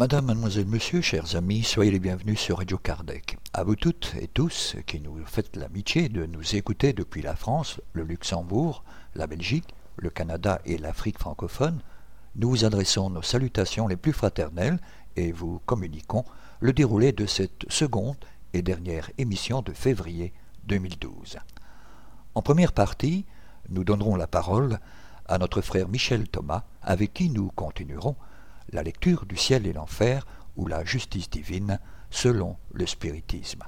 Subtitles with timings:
[0.00, 3.36] Madame, mademoiselle, monsieur, chers amis, soyez les bienvenus sur Radio Kardec.
[3.52, 7.82] À vous toutes et tous qui nous faites l'amitié de nous écouter depuis la France,
[7.92, 8.82] le Luxembourg,
[9.14, 11.82] la Belgique, le Canada et l'Afrique francophone,
[12.36, 14.80] nous vous adressons nos salutations les plus fraternelles
[15.16, 16.24] et vous communiquons
[16.60, 20.32] le déroulé de cette seconde et dernière émission de février
[20.64, 21.36] 2012.
[22.34, 23.26] En première partie,
[23.68, 24.80] nous donnerons la parole
[25.28, 28.16] à notre frère Michel Thomas, avec qui nous continuerons
[28.72, 31.78] la lecture du ciel et l'enfer ou la justice divine
[32.10, 33.64] selon le spiritisme.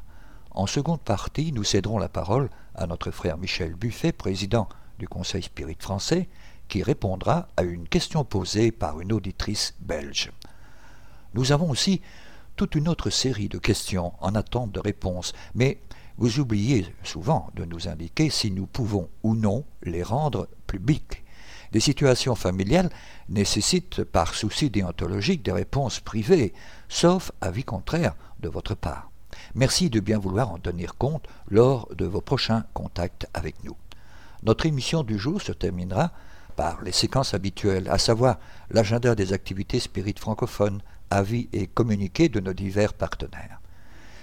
[0.51, 5.43] En seconde partie, nous céderons la parole à notre frère Michel Buffet, président du Conseil
[5.43, 6.29] Spirit français,
[6.69, 10.31] qui répondra à une question posée par une auditrice belge.
[11.35, 12.03] Nous avons aussi
[12.57, 15.81] toute une autre série de questions en attente de réponse, mais
[16.19, 21.25] vous oubliez souvent de nous indiquer si nous pouvons ou non les rendre publiques.
[21.73, 22.91] Des situations familiales
[23.31, 26.53] nécessitent par souci déontologique des réponses privées,
[26.91, 29.11] sauf avis contraire de votre part.
[29.55, 33.77] Merci de bien vouloir en tenir compte lors de vos prochains contacts avec nous.
[34.43, 36.13] Notre émission du jour se terminera
[36.57, 38.39] par les séquences habituelles, à savoir
[38.71, 43.61] l'agenda des activités spirites francophones, avis et communiqués de nos divers partenaires.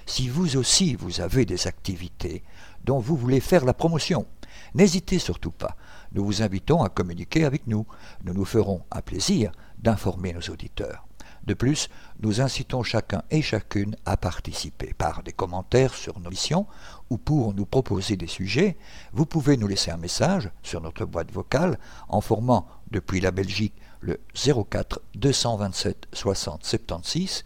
[0.06, 2.44] Si vous aussi vous avez des activités
[2.84, 4.28] dont vous voulez faire la promotion,
[4.76, 5.76] n'hésitez surtout pas.
[6.14, 7.86] Nous vous invitons à communiquer avec nous.
[8.24, 11.06] Nous nous ferons un plaisir d'informer nos auditeurs.
[11.46, 16.68] De plus, nous incitons chacun et chacune à participer par des commentaires sur nos missions
[17.10, 18.78] ou pour nous proposer des sujets.
[19.14, 23.74] Vous pouvez nous laisser un message sur notre boîte vocale en formant depuis la Belgique
[24.02, 27.44] le 04 227 60 76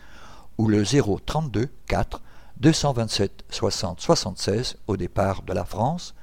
[0.57, 2.21] ou le 032 4
[2.57, 6.13] 227 60 76 au départ de la France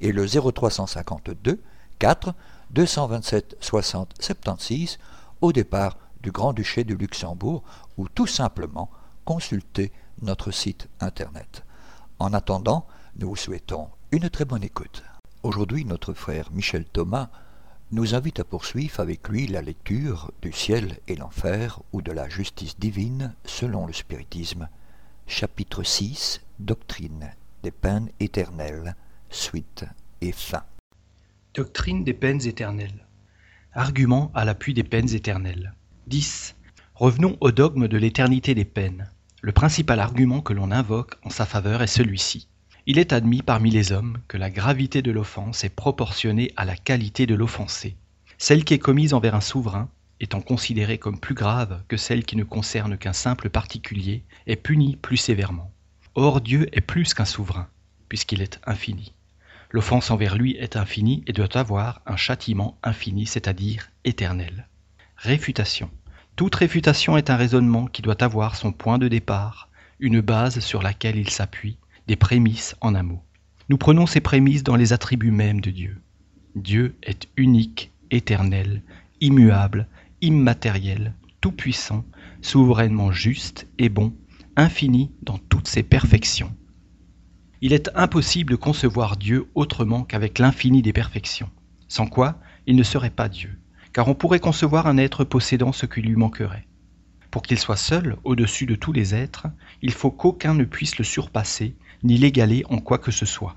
[0.00, 1.60] et le 0352
[1.98, 2.34] 4
[2.70, 4.98] 227 60 76
[5.40, 7.62] au départ du Grand-Duché du Luxembourg
[7.96, 8.90] ou tout simplement
[9.24, 11.64] consulter notre site internet.
[12.18, 12.86] En attendant,
[13.18, 15.02] nous vous souhaitons une très bonne écoute.
[15.42, 17.28] Aujourd'hui, notre frère Michel Thomas
[17.92, 22.28] nous invite à poursuivre avec lui la lecture du ciel et l'enfer ou de la
[22.28, 24.68] justice divine selon le spiritisme.
[25.26, 27.30] Chapitre 6 Doctrine
[27.64, 28.94] des peines éternelles,
[29.30, 29.84] suite
[30.20, 30.62] et fin.
[31.54, 33.06] Doctrine des peines éternelles.
[33.74, 35.72] Argument à l'appui des peines éternelles.
[36.08, 36.56] 10.
[36.96, 39.08] Revenons au dogme de l'éternité des peines.
[39.40, 42.48] Le principal argument que l'on invoque en sa faveur est celui-ci.
[42.86, 46.74] Il est admis parmi les hommes que la gravité de l'offense est proportionnée à la
[46.74, 47.96] qualité de l'offensé.
[48.36, 49.88] Celle qui est commise envers un souverain,
[50.18, 54.96] étant considérée comme plus grave que celle qui ne concerne qu'un simple particulier, est punie
[54.96, 55.72] plus sévèrement.
[56.16, 57.68] Or Dieu est plus qu'un souverain,
[58.08, 59.13] puisqu'il est infini.
[59.74, 64.68] L'offense envers lui est infinie et doit avoir un châtiment infini, c'est-à-dire éternel.
[65.16, 65.90] Réfutation.
[66.36, 69.68] Toute réfutation est un raisonnement qui doit avoir son point de départ,
[69.98, 71.76] une base sur laquelle il s'appuie,
[72.06, 73.20] des prémices en un mot.
[73.68, 76.00] Nous prenons ces prémices dans les attributs mêmes de Dieu.
[76.54, 78.80] Dieu est unique, éternel,
[79.20, 79.88] immuable,
[80.20, 82.04] immatériel, tout-puissant,
[82.42, 84.14] souverainement juste et bon,
[84.54, 86.54] infini dans toutes ses perfections.
[87.64, 91.50] Il est impossible de concevoir Dieu autrement qu'avec l'infini des perfections,
[91.88, 92.38] sans quoi
[92.68, 93.58] il ne serait pas Dieu
[93.94, 96.66] car on pourrait concevoir un être possédant ce qui lui manquerait.
[97.30, 99.46] Pour qu'il soit seul, au-dessus de tous les êtres,
[99.82, 103.56] il faut qu'aucun ne puisse le surpasser, ni l'égaler en quoi que ce soit.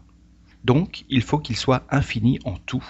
[0.63, 2.85] Donc, il faut qu'il soit infini en tout.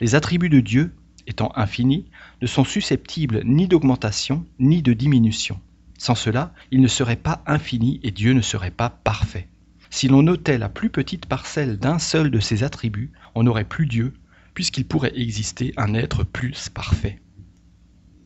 [0.00, 0.94] Les attributs de Dieu,
[1.26, 2.04] étant infinis,
[2.42, 5.60] ne sont susceptibles ni d'augmentation, ni de diminution.
[5.98, 9.48] Sans cela, il ne serait pas infini et Dieu ne serait pas parfait.
[9.90, 13.86] Si l'on notait la plus petite parcelle d'un seul de ces attributs, on n'aurait plus
[13.86, 14.14] Dieu,
[14.54, 17.20] puisqu'il pourrait exister un être plus parfait.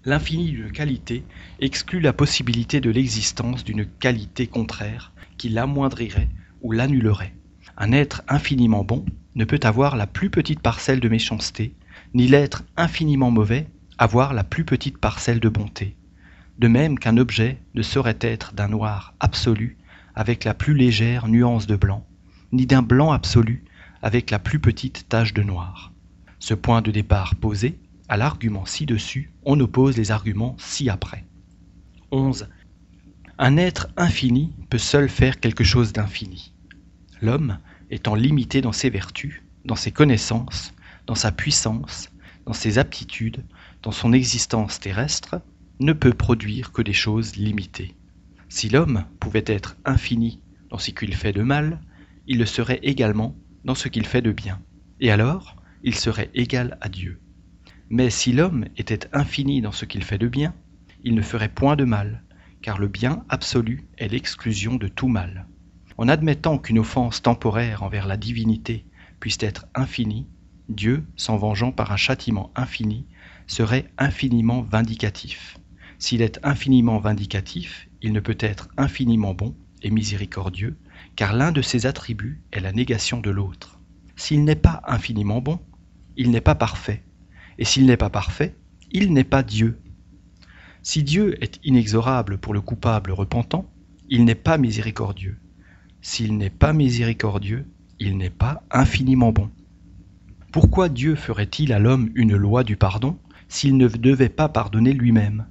[0.04, 1.24] L'infini d'une qualité
[1.60, 6.28] exclut la possibilité de l'existence d'une qualité contraire qui l'amoindrirait
[6.62, 7.34] ou l'annulerait.
[7.76, 9.04] Un être infiniment bon
[9.34, 11.74] ne peut avoir la plus petite parcelle de méchanceté,
[12.14, 13.68] ni l'être infiniment mauvais
[13.98, 15.96] avoir la plus petite parcelle de bonté.
[16.58, 19.76] De même qu'un objet ne saurait être d'un noir absolu
[20.14, 22.06] avec la plus légère nuance de blanc,
[22.52, 23.64] ni d'un blanc absolu
[24.02, 25.92] avec la plus petite tache de noir.
[26.38, 27.78] Ce point de départ posé,
[28.08, 31.24] à l'argument ci-dessus, on oppose les arguments ci-après.
[32.10, 32.48] 11.
[33.38, 36.52] Un être infini peut seul faire quelque chose d'infini.
[37.20, 37.58] L'homme,
[37.90, 40.72] étant limité dans ses vertus, dans ses connaissances,
[41.06, 42.10] dans sa puissance,
[42.46, 43.44] dans ses aptitudes,
[43.82, 45.40] dans son existence terrestre,
[45.78, 47.94] ne peut produire que des choses limitées.
[48.50, 51.80] Si l'homme pouvait être infini dans ce qu'il fait de mal,
[52.26, 54.60] il le serait également dans ce qu'il fait de bien.
[54.98, 55.54] Et alors,
[55.84, 57.20] il serait égal à Dieu.
[57.90, 60.52] Mais si l'homme était infini dans ce qu'il fait de bien,
[61.04, 62.24] il ne ferait point de mal,
[62.60, 65.46] car le bien absolu est l'exclusion de tout mal.
[65.96, 68.84] En admettant qu'une offense temporaire envers la divinité
[69.20, 70.26] puisse être infinie,
[70.68, 73.06] Dieu, s'en vengeant par un châtiment infini,
[73.46, 75.56] serait infiniment vindicatif.
[75.98, 80.76] S'il est infiniment vindicatif, il ne peut être infiniment bon et miséricordieux,
[81.16, 83.78] car l'un de ses attributs est la négation de l'autre.
[84.16, 85.58] S'il n'est pas infiniment bon,
[86.16, 87.02] il n'est pas parfait,
[87.58, 88.54] et s'il n'est pas parfait,
[88.92, 89.78] il n'est pas Dieu.
[90.82, 93.70] Si Dieu est inexorable pour le coupable repentant,
[94.08, 95.38] il n'est pas miséricordieux.
[96.02, 97.66] S'il n'est pas miséricordieux,
[97.98, 99.50] il n'est pas infiniment bon.
[100.52, 103.18] Pourquoi Dieu ferait-il à l'homme une loi du pardon
[103.48, 105.46] s'il ne devait pas pardonner lui-même?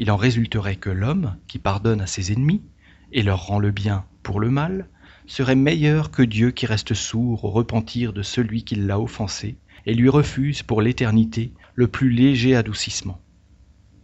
[0.00, 2.62] Il en résulterait que l'homme, qui pardonne à ses ennemis
[3.10, 4.88] et leur rend le bien pour le mal,
[5.26, 9.56] serait meilleur que Dieu qui reste sourd au repentir de celui qui l'a offensé
[9.86, 13.20] et lui refuse pour l'éternité le plus léger adoucissement.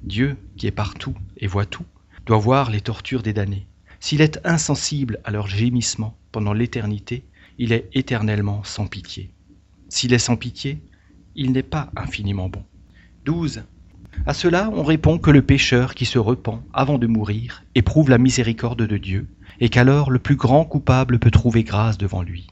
[0.02, 1.86] Dieu, qui est partout et voit tout,
[2.26, 3.68] doit voir les tortures des damnés.
[4.00, 7.24] S'il est insensible à leurs gémissements pendant l'éternité,
[7.56, 9.30] il est éternellement sans pitié.
[9.88, 10.82] S'il est sans pitié,
[11.36, 12.64] il n'est pas infiniment bon.
[13.26, 13.62] 12.
[14.26, 18.18] À cela, on répond que le pécheur qui se repent avant de mourir éprouve la
[18.18, 19.28] miséricorde de Dieu,
[19.60, 22.46] et qu'alors le plus grand coupable peut trouver grâce devant lui.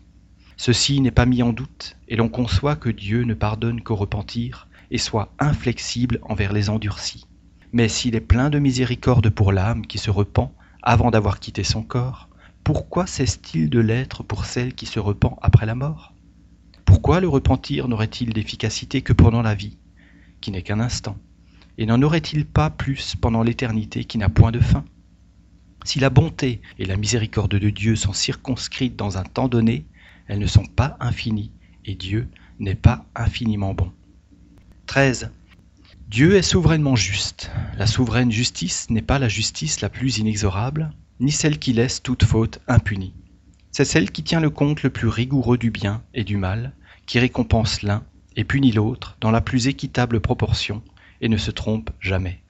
[0.57, 4.69] Ceci n'est pas mis en doute, et l'on conçoit que Dieu ne pardonne qu'au repentir,
[4.91, 7.27] et soit inflexible envers les endurcis.
[7.73, 11.83] Mais s'il est plein de miséricorde pour l'âme qui se repent avant d'avoir quitté son
[11.83, 12.29] corps,
[12.65, 16.13] pourquoi cesse-t-il de l'être pour celle qui se repent après la mort?
[16.85, 19.79] Pourquoi le repentir n'aurait-il d'efficacité que pendant la vie,
[20.43, 21.17] qui n'est qu'un instant?
[21.79, 24.85] Et n'en aurait-il pas plus pendant l'éternité qui n'a point de fin?
[25.85, 29.85] Si la bonté et la miséricorde de Dieu sont circonscrites dans un temps donné,
[30.29, 31.51] elles ne sont pas infinies,
[31.85, 32.29] et Dieu
[32.61, 33.91] n'est pas infiniment bon.
[34.87, 35.31] 13.
[36.09, 37.51] Dieu est souverainement juste.
[37.77, 42.25] La souveraine justice n'est pas la justice la plus inexorable, ni celle qui laisse toute
[42.25, 43.15] faute impunie.
[43.71, 46.75] C'est celle qui tient le compte le plus rigoureux du bien et du mal,
[47.07, 48.05] qui récompense l'un
[48.37, 50.83] et punit l'autre dans la plus équitable proportion,
[51.23, 52.43] et ne se trompe jamais.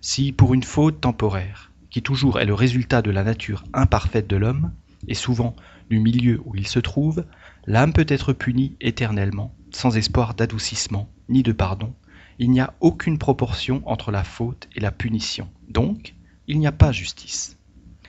[0.00, 4.36] Si, pour une faute temporaire, qui toujours est le résultat de la nature imparfaite de
[4.36, 4.72] l'homme,
[5.06, 5.54] et souvent
[5.90, 7.24] du milieu où il se trouve,
[7.66, 11.94] l'âme peut être punie éternellement, sans espoir d'adoucissement ni de pardon,
[12.38, 15.48] il n'y a aucune proportion entre la faute et la punition.
[15.68, 16.14] Donc,
[16.46, 17.58] il n'y a pas justice.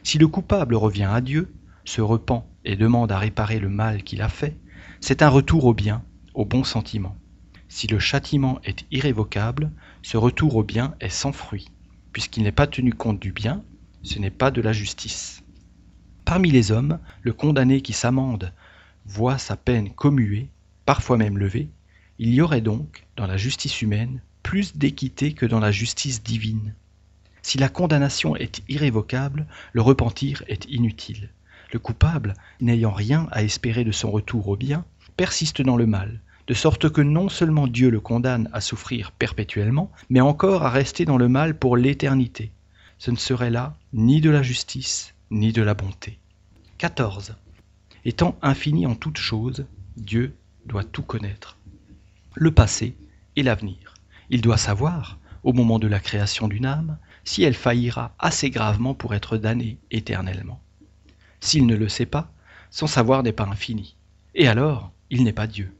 [0.03, 1.53] Si le coupable revient à Dieu,
[1.83, 4.55] se repent et demande à réparer le mal qu'il a fait,
[5.01, 6.03] c'est un retour au bien,
[6.33, 7.17] au bon sentiment.
[7.71, 9.71] Si le châtiment est irrévocable,
[10.01, 11.69] ce retour au bien est sans fruit,
[12.11, 13.63] puisqu'il n'est pas tenu compte du bien,
[14.01, 15.43] ce n'est pas de la justice.
[16.25, 18.53] Parmi les hommes, le condamné qui s'amende
[19.05, 20.49] voit sa peine commuée,
[20.85, 21.69] parfois même levée,
[22.17, 26.73] il y aurait donc, dans la justice humaine, plus d'équité que dans la justice divine.
[27.43, 31.29] Si la condamnation est irrévocable, le repentir est inutile.
[31.71, 34.85] Le coupable, n'ayant rien à espérer de son retour au bien,
[35.17, 36.19] persiste dans le mal,
[36.49, 41.05] de sorte que non seulement Dieu le condamne à souffrir perpétuellement, mais encore à rester
[41.05, 42.51] dans le mal pour l'éternité.
[42.97, 46.17] Ce ne serait là ni de la justice, ni de la bonté.
[46.79, 47.35] 14.
[48.03, 51.59] Étant infini en toutes choses, Dieu doit tout connaître
[52.33, 52.97] le passé
[53.35, 53.93] et l'avenir.
[54.31, 58.95] Il doit savoir, au moment de la création d'une âme, si elle faillira assez gravement
[58.95, 60.59] pour être damnée éternellement.
[61.41, 62.33] S'il ne le sait pas,
[62.71, 63.97] son savoir n'est pas infini,
[64.33, 65.75] et alors il n'est pas Dieu.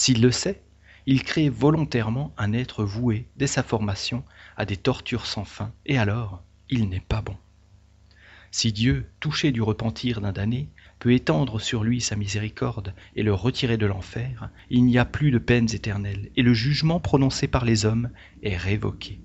[0.00, 0.62] S'il le sait,
[1.06, 4.22] il crée volontairement un être voué dès sa formation
[4.56, 7.36] à des tortures sans fin, et alors il n'est pas bon.
[8.52, 10.68] Si Dieu, touché du repentir d'un damné,
[11.00, 15.32] peut étendre sur lui sa miséricorde et le retirer de l'enfer, il n'y a plus
[15.32, 18.10] de peines éternelles, et le jugement prononcé par les hommes
[18.44, 19.20] est révoqué.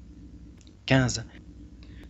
[0.88, 1.28] 15.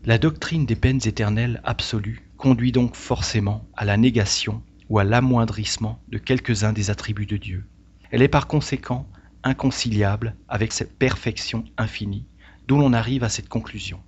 [0.06, 6.02] La doctrine des peines éternelles absolues conduit donc forcément à la négation ou à l'amoindrissement
[6.08, 7.66] de quelques-uns des attributs de Dieu.
[8.14, 9.08] Elle est par conséquent
[9.42, 12.28] inconciliable avec cette perfection infinie,
[12.68, 14.04] d'où l'on arrive à cette conclusion.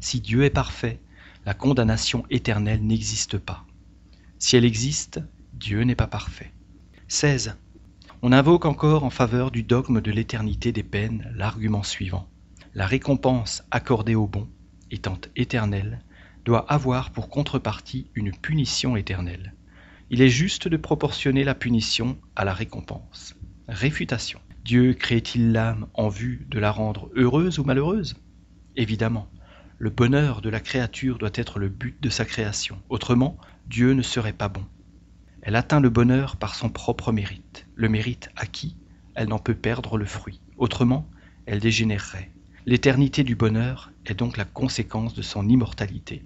[0.00, 1.00] Si Dieu est parfait,
[1.46, 3.64] la condamnation éternelle n'existe pas.
[4.38, 5.22] Si elle existe,
[5.54, 6.52] Dieu n'est pas parfait.
[7.08, 7.56] 16.
[8.20, 12.28] On invoque encore en faveur du dogme de l'éternité des peines l'argument suivant.
[12.74, 14.46] La récompense accordée au bon,
[14.90, 16.02] étant éternelle,
[16.44, 19.54] doit avoir pour contrepartie une punition éternelle.
[20.08, 23.34] Il est juste de proportionner la punition à la récompense.
[23.66, 24.38] Réfutation.
[24.64, 28.14] Dieu crée-t-il l'âme en vue de la rendre heureuse ou malheureuse?
[28.76, 29.28] Évidemment.
[29.78, 32.80] Le bonheur de la créature doit être le but de sa création.
[32.88, 33.36] Autrement,
[33.66, 34.64] Dieu ne serait pas bon.
[35.42, 37.66] Elle atteint le bonheur par son propre mérite.
[37.74, 38.76] Le mérite acquis,
[39.16, 40.40] elle n'en peut perdre le fruit.
[40.56, 41.10] Autrement,
[41.46, 42.30] elle dégénérerait.
[42.64, 46.22] L'éternité du bonheur est donc la conséquence de son immortalité.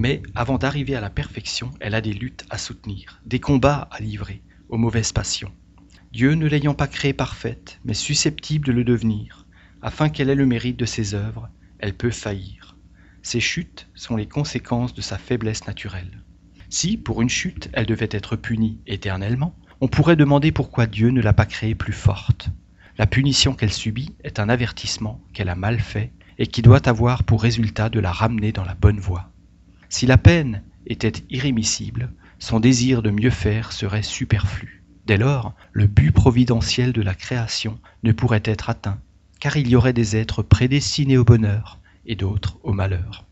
[0.00, 3.98] Mais avant d'arriver à la perfection, elle a des luttes à soutenir, des combats à
[3.98, 5.50] livrer aux mauvaises passions.
[6.12, 9.44] Dieu ne l'ayant pas créée parfaite, mais susceptible de le devenir,
[9.82, 11.50] afin qu'elle ait le mérite de ses œuvres,
[11.80, 12.76] elle peut faillir.
[13.22, 16.22] Ces chutes sont les conséquences de sa faiblesse naturelle.
[16.70, 21.20] Si, pour une chute, elle devait être punie éternellement, on pourrait demander pourquoi Dieu ne
[21.20, 22.50] l'a pas créée plus forte.
[22.98, 27.24] La punition qu'elle subit est un avertissement qu'elle a mal fait et qui doit avoir
[27.24, 29.32] pour résultat de la ramener dans la bonne voie.
[29.88, 34.84] Si la peine était irrémissible, son désir de mieux faire serait superflu.
[35.06, 39.00] Dès lors, le but providentiel de la création ne pourrait être atteint,
[39.40, 43.24] car il y aurait des êtres prédestinés au bonheur et d'autres au malheur.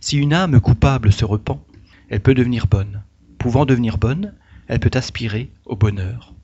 [0.00, 1.60] Si une âme coupable se repent,
[2.08, 3.02] elle peut devenir bonne.
[3.38, 4.34] Pouvant devenir bonne,
[4.68, 6.34] elle peut aspirer au bonheur.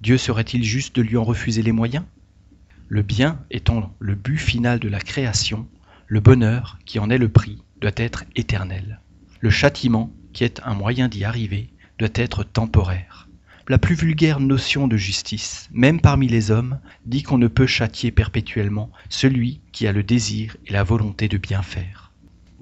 [0.00, 2.04] Dieu serait-il juste de lui en refuser les moyens?
[2.88, 5.66] Le bien étant le but final de la création,
[6.06, 9.00] le bonheur, qui en est le prix, doit être éternel.
[9.40, 13.28] Le châtiment, qui est un moyen d'y arriver, doit être temporaire.
[13.68, 18.10] La plus vulgaire notion de justice, même parmi les hommes, dit qu'on ne peut châtier
[18.10, 22.10] perpétuellement celui qui a le désir et la volonté de bien faire.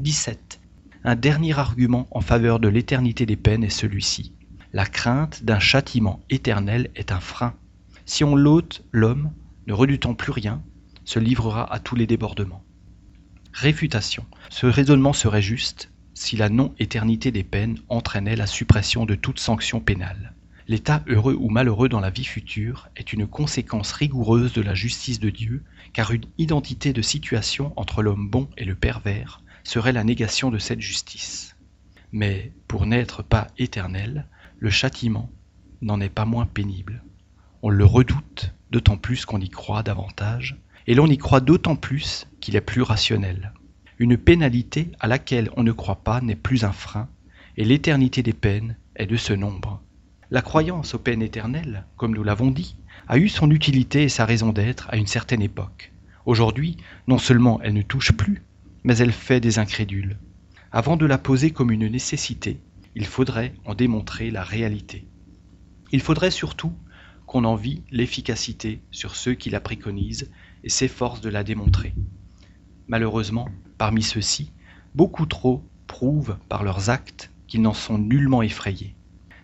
[0.01, 0.61] 17.
[1.05, 4.35] Un dernier argument en faveur de l'éternité des peines est celui-ci.
[4.73, 7.55] La crainte d'un châtiment éternel est un frein.
[8.05, 9.33] Si on l'ôte, l'homme,
[9.67, 10.63] ne redoutant plus rien,
[11.05, 12.63] se livrera à tous les débordements.
[13.61, 14.25] Réfutation.
[14.51, 19.81] Ce raisonnement serait juste si la non-éternité des peines entraînait la suppression de toute sanction
[19.81, 20.35] pénale.
[20.69, 25.19] L'état heureux ou malheureux dans la vie future est une conséquence rigoureuse de la justice
[25.19, 30.05] de Dieu, car une identité de situation entre l'homme bon et le pervers serait la
[30.05, 31.57] négation de cette justice.
[32.13, 34.29] Mais pour n'être pas éternel,
[34.61, 35.33] le châtiment
[35.83, 37.03] n'en est pas moins pénible.
[37.63, 42.27] On le redoute, d'autant plus qu'on y croit davantage, et l'on y croit d'autant plus
[42.41, 43.53] qu'il est plus rationnel.
[43.99, 47.09] Une pénalité à laquelle on ne croit pas n'est plus un frein,
[47.59, 49.83] et l'éternité des peines est de ce nombre.
[50.31, 52.75] La croyance aux peines éternelles, comme nous l'avons dit,
[53.07, 55.93] a eu son utilité et sa raison d'être à une certaine époque.
[56.25, 58.43] Aujourd'hui, non seulement elle ne touche plus,
[58.83, 60.17] mais elle fait des incrédules.
[60.73, 62.61] Avant de la poser comme une nécessité,
[62.95, 65.07] il faudrait en démontrer la réalité.
[65.93, 66.73] Il faudrait surtout
[67.27, 70.31] qu'on en vit l'efficacité sur ceux qui la préconisent
[70.69, 71.95] s'efforce de la démontrer.
[72.87, 74.53] Malheureusement, parmi ceux-ci,
[74.95, 78.95] beaucoup trop prouvent par leurs actes qu'ils n'en sont nullement effrayés.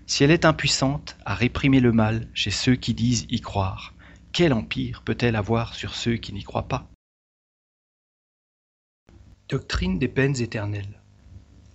[0.07, 3.95] Si elle est impuissante à réprimer le mal chez ceux qui disent y croire,
[4.33, 6.89] quel empire peut-elle avoir sur ceux qui n'y croient pas?
[9.49, 11.01] Doctrine des peines éternelles.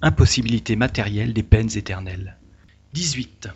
[0.01, 2.38] Impossibilité matérielle des peines éternelles.
[2.94, 3.50] 18.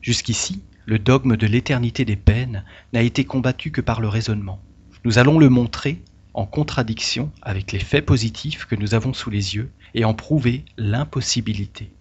[0.00, 4.62] Jusqu'ici, le dogme de l'éternité des peines n'a été combattu que par le raisonnement.
[5.04, 9.54] Nous allons le montrer en contradiction avec les faits positifs que nous avons sous les
[9.54, 11.92] yeux et en prouver l'impossibilité.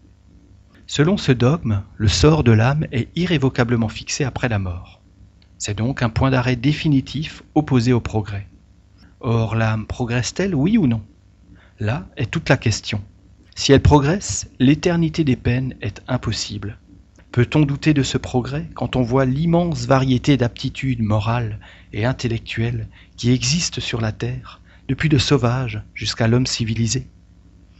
[0.88, 5.01] Selon ce dogme, le sort de l'âme est irrévocablement fixé après la mort.
[5.57, 8.48] C'est donc un point d'arrêt définitif opposé au progrès.
[9.19, 11.01] Or, l'âme progresse-t-elle, oui ou non?
[11.81, 13.01] Là est toute la question.
[13.55, 16.77] Si elle progresse, l'éternité des peines est impossible.
[17.33, 21.57] Peut-on douter de ce progrès quand on voit l'immense variété d'aptitudes morales
[21.91, 22.87] et intellectuelles
[23.17, 27.07] qui existent sur la Terre, depuis le sauvage jusqu'à l'homme civilisé?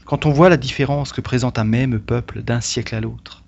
[0.05, 3.43] Quand on voit la différence que présente un même peuple d'un siècle à l'autre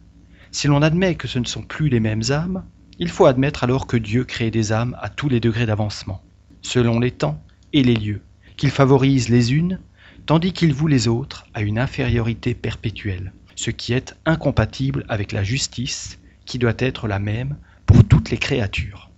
[0.51, 2.63] Si l'on admet que ce ne sont plus les mêmes âmes,
[3.00, 6.21] il faut admettre alors que Dieu crée des âmes à tous les degrés d'avancement,
[6.62, 7.41] selon les temps
[7.74, 8.21] et les lieux,
[8.57, 9.79] qu'il favorise les unes,
[10.27, 15.43] tandis qu'il voue les autres à une infériorité perpétuelle ce qui est incompatible avec la
[15.43, 19.09] justice qui doit être la même pour toutes les créatures.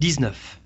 [0.00, 0.60] 19.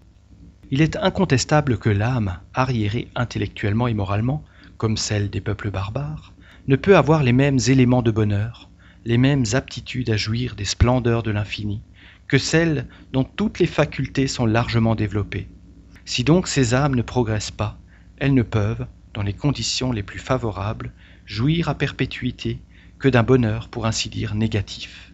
[0.70, 4.42] Il est incontestable que l'âme, arriérée intellectuellement et moralement,
[4.76, 6.32] comme celle des peuples barbares,
[6.66, 8.70] ne peut avoir les mêmes éléments de bonheur,
[9.04, 11.82] les mêmes aptitudes à jouir des splendeurs de l'infini,
[12.26, 15.48] que celles dont toutes les facultés sont largement développées.
[16.04, 17.78] Si donc ces âmes ne progressent pas,
[18.18, 20.92] elles ne peuvent, dans les conditions les plus favorables,
[21.24, 22.58] jouir à perpétuité
[22.98, 25.12] que d'un bonheur pour ainsi dire négatif.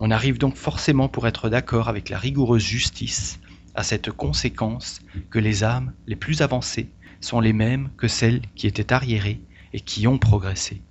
[0.00, 3.40] On arrive donc forcément pour être d'accord avec la rigoureuse justice
[3.74, 8.66] à cette conséquence que les âmes les plus avancées sont les mêmes que celles qui
[8.66, 9.40] étaient arriérées
[9.72, 10.82] et qui ont progressé.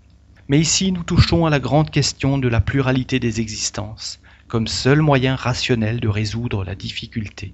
[0.47, 5.01] Mais ici nous touchons à la grande question de la pluralité des existences comme seul
[5.01, 7.53] moyen rationnel de résoudre la difficulté.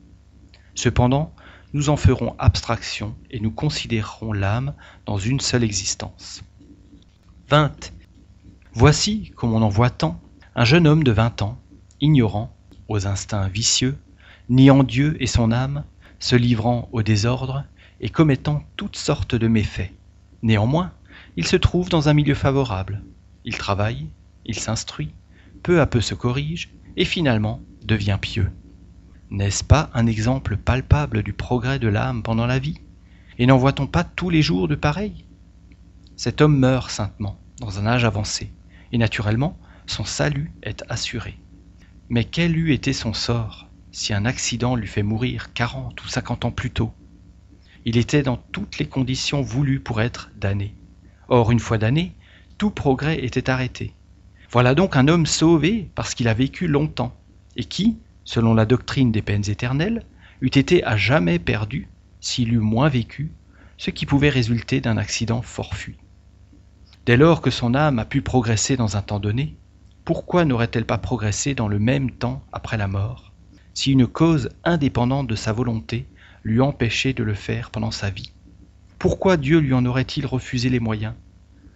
[0.74, 1.34] Cependant,
[1.74, 4.74] nous en ferons abstraction et nous considérerons l'âme
[5.06, 6.44] dans une seule existence.
[7.50, 7.94] 20.
[8.80, 10.22] Voici, comme on en voit tant,
[10.54, 11.58] un jeune homme de vingt ans,
[12.00, 12.56] ignorant,
[12.88, 13.98] aux instincts vicieux,
[14.50, 15.84] niant Dieu et son âme,
[16.20, 17.64] se livrant au désordre,
[18.02, 19.92] et commettant toutes sortes de méfaits.
[20.44, 20.92] Néanmoins,
[21.38, 23.02] il se trouve dans un milieu favorable.
[23.46, 24.10] Il travaille,
[24.46, 25.12] il s'instruit,
[25.64, 28.52] peu à peu se corrige, et finalement devient pieux.
[29.32, 32.80] N'est-ce pas un exemple palpable du progrès de l'âme pendant la vie?
[33.40, 35.26] Et n'en voit-on pas tous les jours de pareil?
[36.16, 38.52] Cet homme meurt saintement, dans un âge avancé,
[38.91, 41.39] et naturellement, son salut est assuré.
[42.10, 46.46] Mais quel eût été son sort si un accident l'eût fait mourir quarante ou cinquante
[46.46, 46.94] ans plus tôt?
[47.86, 50.75] Il était dans toutes les conditions voulues pour être damné.
[51.29, 52.15] Or, une fois damné,
[52.58, 53.94] tout progrès était arrêté.
[54.51, 57.15] Voilà donc un homme sauvé parce qu'il a vécu longtemps,
[57.56, 60.03] et qui, selon la doctrine des peines éternelles,
[60.41, 61.89] eût été à jamais perdu
[62.20, 63.32] s'il eût moins vécu,
[63.77, 65.98] ce qui pouvait résulter d'un accident forfuit.
[67.08, 69.56] Dès lors que son âme a pu progresser dans un temps donné,
[70.04, 73.32] pourquoi n'aurait-elle pas progressé dans le même temps après la mort,
[73.74, 76.06] si une cause indépendante de sa volonté
[76.44, 78.34] lui empêchait de le faire pendant sa vie?
[79.00, 81.14] Pourquoi Dieu lui en aurait-il refusé les moyens?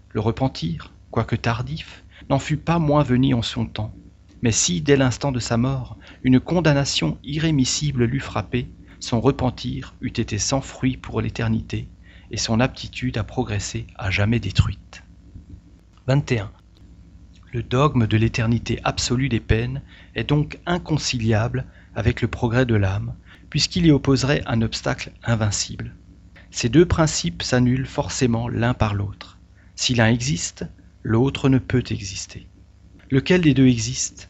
[0.09, 3.95] Le repentir, quoique tardif, n'en fut pas moins venu en son temps.
[4.41, 8.67] Mais si, dès l'instant de sa mort, une condamnation irrémissible l'eût frappé,
[8.99, 11.87] son repentir eût été sans fruit pour l'éternité,
[12.31, 15.00] et son aptitude à progresser à jamais détruite.
[16.11, 16.51] 21.
[17.53, 19.81] Le dogme de l'éternité absolue des peines
[20.13, 21.63] est donc inconciliable
[21.95, 23.15] avec le progrès de l'âme,
[23.49, 25.95] puisqu'il y opposerait un obstacle invincible.
[26.49, 29.37] Ces deux principes s'annulent forcément l'un par l'autre.
[29.75, 30.65] Si l'un existe,
[31.01, 32.45] l'autre ne peut exister.
[33.09, 34.29] Lequel des deux existe?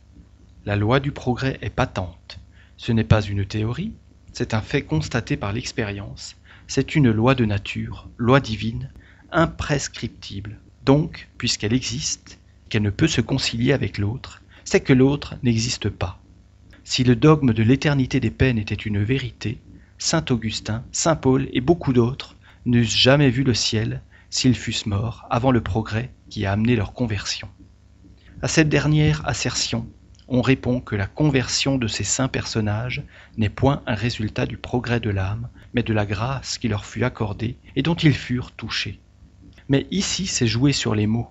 [0.66, 2.38] La loi du progrès est patente.
[2.78, 3.96] Ce n'est pas une théorie,
[4.34, 6.36] c'est un fait constaté par l'expérience.
[6.68, 8.92] C'est une loi de nature, loi divine,
[9.32, 10.60] imprescriptible.
[10.86, 12.40] Donc, puisqu'elle existe,
[12.70, 16.20] qu'elle ne peut se concilier avec l'autre, c'est que l'autre n'existe pas.
[16.84, 19.60] Si le dogme de l'éternité des peines était une vérité,
[19.98, 25.26] saint Augustin, saint Paul et beaucoup d'autres n'eussent jamais vu le ciel s'ils fussent morts
[25.30, 27.50] avant le progrès qui a amené leur conversion.
[28.42, 29.88] À cette dernière assertion,
[30.28, 33.04] on répond que la conversion de ces saints personnages
[33.38, 37.04] n'est point un résultat du progrès de l'âme, mais de la grâce qui leur fut
[37.04, 39.00] accordée et dont ils furent touchés.
[39.72, 41.30] Mais ici c'est jouer sur les mots.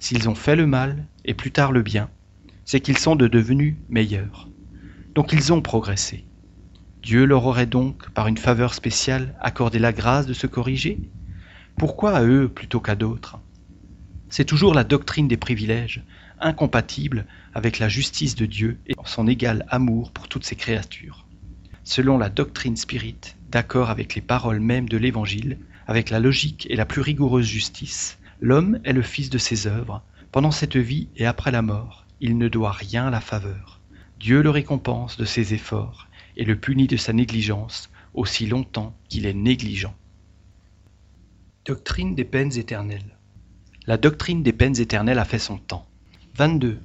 [0.00, 2.10] S'ils ont fait le mal, et plus tard le bien,
[2.64, 4.48] c'est qu'ils sont de devenus meilleurs.
[5.14, 6.24] Donc ils ont progressé.
[7.04, 10.98] Dieu leur aurait donc, par une faveur spéciale, accordé la grâce de se corriger?
[11.76, 13.38] Pourquoi à eux plutôt qu'à d'autres?
[14.28, 16.02] C'est toujours la doctrine des privilèges,
[16.40, 21.28] incompatible avec la justice de Dieu et son égal amour pour toutes ses créatures.
[21.84, 26.76] Selon la doctrine spirite, d'accord avec les paroles mêmes de l'Évangile, avec la logique et
[26.76, 30.02] la plus rigoureuse justice, L'homme est le fils de ses œuvres.
[30.32, 33.80] Pendant cette vie et après la mort, il ne doit rien à la faveur.
[34.18, 39.26] Dieu le récompense de ses efforts et le punit de sa négligence aussi longtemps qu'il
[39.26, 39.94] est négligent.
[41.64, 43.16] Doctrine des peines éternelles.
[43.86, 45.86] La doctrine des peines éternelles a fait son temps.
[46.34, 46.80] 22.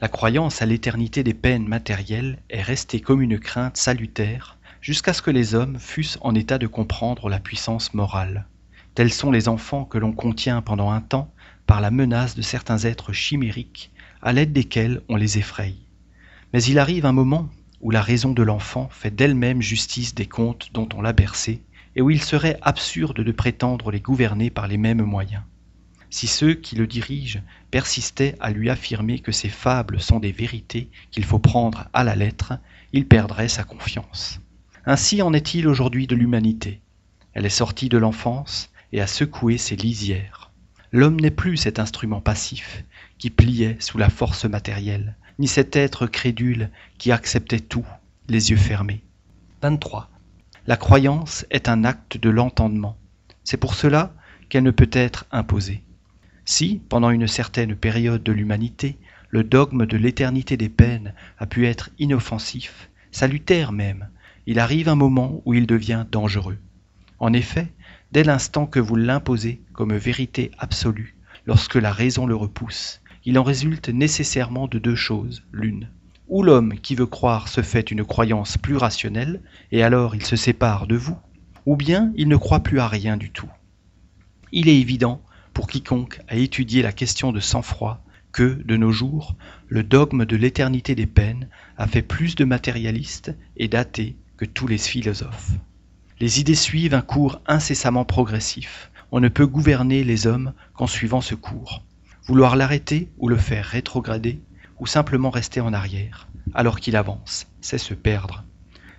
[0.00, 5.22] La croyance à l'éternité des peines matérielles est restée comme une crainte salutaire jusqu'à ce
[5.22, 8.46] que les hommes fussent en état de comprendre la puissance morale.
[8.94, 11.32] Tels sont les enfants que l'on contient pendant un temps
[11.66, 13.90] par la menace de certains êtres chimériques
[14.22, 15.74] à l'aide desquels on les effraie.
[16.52, 17.48] Mais il arrive un moment
[17.80, 21.62] où la raison de l'enfant fait d'elle-même justice des contes dont on l'a bercé,
[21.94, 25.42] et où il serait absurde de prétendre les gouverner par les mêmes moyens.
[26.10, 30.90] Si ceux qui le dirigent persistaient à lui affirmer que ces fables sont des vérités
[31.10, 32.54] qu'il faut prendre à la lettre,
[32.92, 34.40] il perdrait sa confiance.
[34.90, 36.80] Ainsi en est-il aujourd'hui de l'humanité.
[37.34, 40.50] Elle est sortie de l'enfance, et à secouer ses lisières.
[40.92, 42.84] L'homme n'est plus cet instrument passif
[43.18, 47.84] qui pliait sous la force matérielle, ni cet être crédule qui acceptait tout,
[48.30, 49.02] les yeux fermés.
[49.60, 50.08] 23.
[50.66, 52.96] La croyance est un acte de l'entendement.
[53.44, 54.14] C'est pour cela
[54.48, 55.82] qu'elle ne peut être imposée.
[56.46, 58.96] Si, pendant une certaine période de l'humanité,
[59.28, 64.08] le dogme de l'éternité des peines a pu être inoffensif, salutaire même,
[64.50, 66.56] il arrive un moment où il devient dangereux.
[67.18, 67.70] En effet,
[68.12, 73.42] dès l'instant que vous l'imposez comme vérité absolue, lorsque la raison le repousse, il en
[73.42, 75.90] résulte nécessairement de deux choses l'une.
[76.28, 80.36] Ou l'homme qui veut croire se fait une croyance plus rationnelle, et alors il se
[80.36, 81.18] sépare de vous,
[81.66, 83.50] ou bien il ne croit plus à rien du tout.
[84.50, 85.20] Il est évident,
[85.52, 89.36] pour quiconque a étudié la question de sang-froid, que, de nos jours,
[89.68, 94.66] le dogme de l'éternité des peines a fait plus de matérialistes et d'athées que tous
[94.66, 95.50] les philosophes.
[96.20, 98.90] Les idées suivent un cours incessamment progressif.
[99.10, 101.84] On ne peut gouverner les hommes qu'en suivant ce cours.
[102.24, 104.40] Vouloir l'arrêter ou le faire rétrograder,
[104.78, 108.44] ou simplement rester en arrière, alors qu'il avance, c'est se perdre.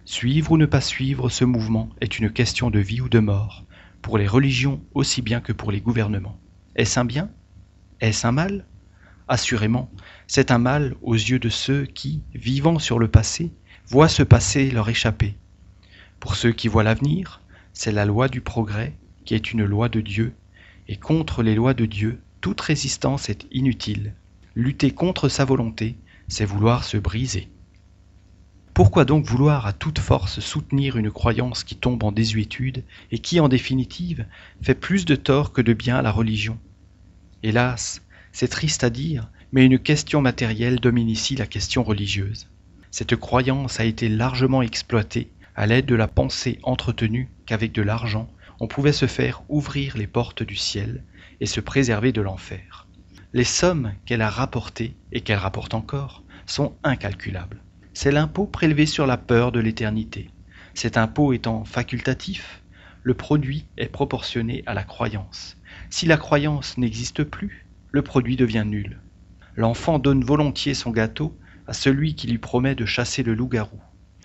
[0.04, 3.65] Suivre ou ne pas suivre ce mouvement est une question de vie ou de mort,
[4.02, 6.39] pour les religions aussi bien que pour les gouvernements.
[6.75, 7.30] Est-ce un bien?
[8.02, 8.65] Est-ce un mal?
[9.28, 9.91] Assurément,
[10.28, 13.52] c'est un mal aux yeux de ceux qui, vivant sur le passé,
[13.89, 15.36] voient ce passé leur échapper.
[16.19, 17.41] Pour ceux qui voient l'avenir,
[17.73, 18.93] c'est la loi du progrès
[19.25, 20.34] qui est une loi de Dieu,
[20.88, 24.13] et contre les lois de Dieu, toute résistance est inutile.
[24.54, 25.97] Lutter contre sa volonté,
[26.28, 27.49] c'est vouloir se briser.
[28.75, 33.39] Pourquoi donc vouloir à toute force soutenir une croyance qui tombe en désuétude et qui,
[33.39, 34.25] en définitive,
[34.62, 36.60] fait plus de tort que de bien à la religion?
[37.41, 42.47] Hélas, c'est triste à dire, mais une question matérielle domine ici la question religieuse.
[42.91, 48.30] Cette croyance a été largement exploitée à l'aide de la pensée entretenue qu'avec de l'argent,
[48.60, 51.04] on pouvait se faire ouvrir les portes du ciel
[51.39, 52.88] et se préserver de l'enfer.
[53.34, 57.62] Les sommes qu'elle a rapportées et qu'elle rapporte encore sont incalculables
[57.99, 60.30] c'est l'impôt prélevé sur la peur de l'éternité.
[60.73, 62.63] Cet impôt étant facultatif,
[63.04, 65.58] le produit est proportionné à la croyance.
[65.89, 69.02] Si la croyance n'existe plus, le produit devient nul.
[69.58, 71.38] L'enfant donne volontiers son gâteau
[71.69, 73.79] à celui qui lui promet de chasser le loup-garou.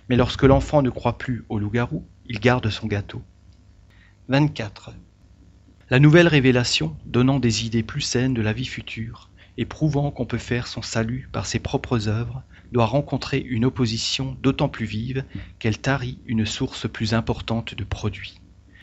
[0.09, 3.23] Mais lorsque l'enfant ne croit plus au loup-garou, il garde son gâteau.
[4.29, 4.93] 24.
[5.91, 9.29] La nouvelle révélation, donnant des idées plus saines de la vie future,
[9.59, 14.39] et prouvant qu'on peut faire son salut par ses propres œuvres, doit rencontrer une opposition
[14.43, 15.23] d'autant plus vive
[15.59, 18.41] qu'elle tarit une source plus importante de produits.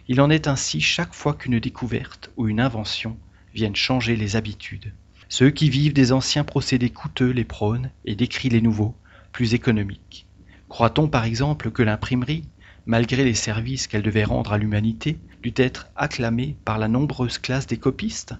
[0.08, 3.17] Il en est ainsi chaque fois qu'une découverte ou une invention
[3.56, 4.93] viennent changer les habitudes.
[5.32, 8.94] Ceux qui vivent des anciens procédés coûteux les prônent et décrient les nouveaux,
[9.32, 10.28] plus économiques.
[10.67, 12.44] Croit-on par exemple que l'imprimerie,
[12.86, 17.65] malgré les services qu'elle devait rendre à l'humanité, dut être acclamée par la nombreuse classe
[17.65, 18.36] des copistes?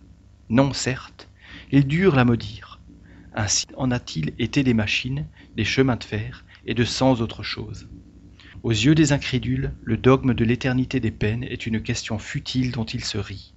[0.50, 1.30] Non, certes,
[1.72, 2.82] ils durent la maudire
[3.34, 5.26] ainsi en a-t-il été des machines,
[5.56, 7.88] des chemins de fer et de cent autres choses.
[8.64, 12.84] Aux yeux des incrédules, le dogme de l'éternité des peines est une question futile dont
[12.84, 13.54] il se rit.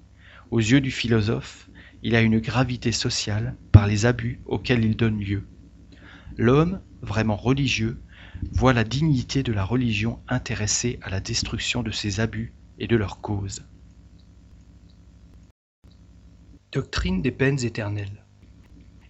[0.53, 1.69] Aux yeux du philosophe,
[2.05, 5.43] il a une gravité sociale par les abus auxquels il donne lieu.
[6.37, 7.99] L'homme, vraiment religieux,
[8.53, 12.97] voit la dignité de la religion intéressée à la destruction de ces abus et de
[12.97, 13.65] leurs causes.
[16.73, 18.27] Doctrine des peines éternelles.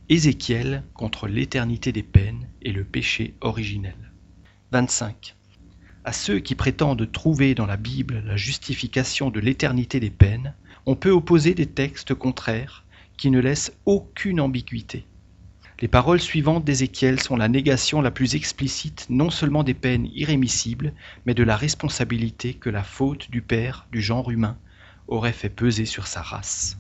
[0.08, 4.12] Ézéchiel contre l'éternité des peines et le péché originel.
[4.70, 5.34] 25.
[6.04, 10.54] À ceux qui prétendent trouver dans la Bible la justification de l'éternité des peines,
[10.86, 12.83] on peut opposer des textes contraires
[13.16, 15.06] qui ne laissent aucune ambiguïté.
[15.80, 20.92] Les paroles suivantes d'Ézéchiel sont la négation la plus explicite non seulement des peines irrémissibles,
[21.26, 24.56] mais de la responsabilité que la faute du Père du genre humain
[25.08, 26.78] aurait fait peser sur sa race.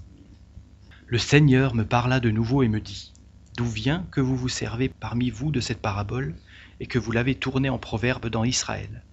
[1.06, 3.12] Le Seigneur me parla de nouveau et me dit
[3.56, 6.34] D'où vient que vous vous servez parmi vous de cette parabole
[6.80, 9.04] et que vous l'avez tournée en proverbe dans Israël?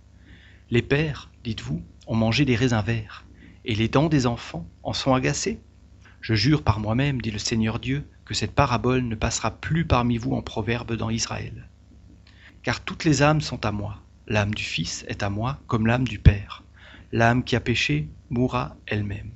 [0.70, 3.26] Les pères, dites-vous, ont mangé des raisins verts,
[3.66, 5.60] et les dents des enfants en sont agacées
[6.22, 10.18] Je jure par moi-même, dit le Seigneur Dieu, que cette parabole ne passera plus parmi
[10.18, 11.68] vous en proverbe dans Israël.
[12.62, 16.08] Car toutes les âmes sont à moi, l'âme du Fils est à moi comme l'âme
[16.08, 16.64] du Père.
[17.12, 19.32] L'âme qui a péché mourra elle-même.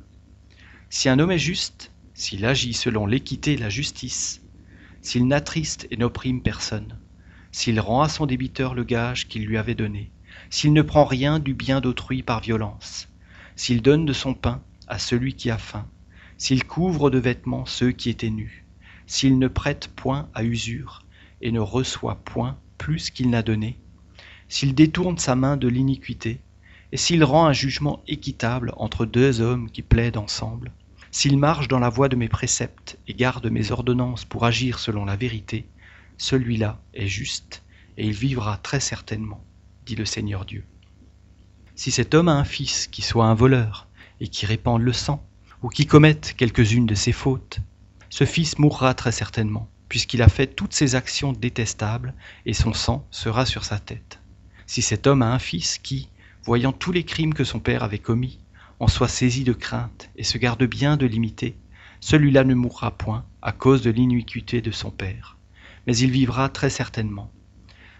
[0.91, 4.43] Si un homme est juste, s'il agit selon l'équité et la justice,
[5.01, 6.99] s'il n'attriste et n'opprime personne,
[7.51, 10.11] s'il rend à son débiteur le gage qu'il lui avait donné,
[10.51, 13.09] s'il ne prend rien du bien d'autrui par violence,
[13.55, 15.89] s'il donne de son pain à celui qui a faim,
[16.37, 18.65] s'il couvre de vêtements ceux qui étaient nus,
[19.07, 21.03] s'il ne prête point à usure
[21.41, 23.79] et ne reçoit point plus qu'il n'a donné,
[24.49, 26.39] s'il détourne sa main de l'iniquité,
[26.91, 30.71] et s'il rend un jugement équitable entre deux hommes qui plaident ensemble,
[31.11, 35.05] s'il marche dans la voie de mes préceptes et garde mes ordonnances pour agir selon
[35.05, 35.65] la vérité,
[36.17, 37.63] celui-là est juste,
[37.97, 39.43] et il vivra très certainement,
[39.85, 40.63] dit le Seigneur Dieu.
[41.75, 43.87] Si cet homme a un fils qui soit un voleur,
[44.21, 45.25] et qui répande le sang,
[45.61, 47.59] ou qui commette quelques-unes de ses fautes,
[48.09, 52.13] ce fils mourra très certainement, puisqu'il a fait toutes ces actions détestables,
[52.45, 54.19] et son sang sera sur sa tête.
[54.67, 56.09] Si cet homme a un fils qui,
[56.43, 58.39] voyant tous les crimes que son père avait commis,
[58.79, 61.55] en soit saisi de crainte et se garde bien de l'imiter,
[61.99, 65.37] celui-là ne mourra point à cause de l'iniquité de son père,
[65.87, 67.31] mais il vivra très certainement.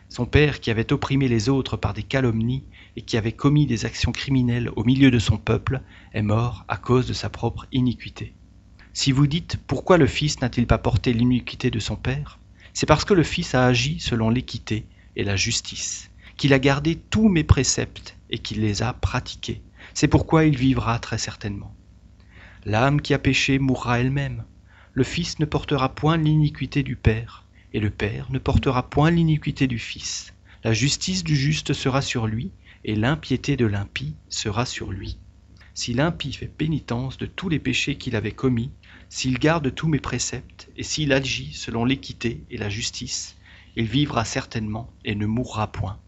[0.09, 2.63] Son père, qui avait opprimé les autres par des calomnies
[2.95, 5.81] et qui avait commis des actions criminelles au milieu de son peuple,
[6.13, 8.33] est mort à cause de sa propre iniquité.
[8.93, 12.39] Si vous dites pourquoi le Fils n'a-t-il pas porté l'iniquité de son Père?
[12.73, 16.95] C'est parce que le Fils a agi selon l'équité et la justice, qu'il a gardé
[16.95, 19.61] tous mes préceptes et qu'il les a pratiqués,
[19.93, 21.73] c'est pourquoi il vivra très certainement.
[22.65, 24.43] L'âme qui a péché mourra elle-même.
[24.93, 27.44] Le Fils ne portera point l'iniquité du Père,
[27.75, 30.33] et le Père ne portera point l'iniquité du Fils.
[30.63, 32.51] La justice du juste sera sur lui,
[32.85, 35.17] et l'impiété de l'impie sera sur lui.
[35.73, 38.71] Si l'impie fait pénitence de tous les péchés qu'il avait commis,
[39.09, 43.35] s'il garde tous mes préceptes, et s'il agit selon l'équité et la justice,
[43.75, 45.99] il vivra certainement et ne mourra point.